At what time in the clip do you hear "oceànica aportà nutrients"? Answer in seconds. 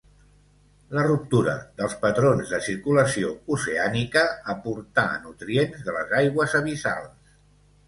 3.57-5.87